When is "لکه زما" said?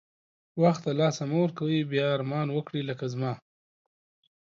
2.89-3.33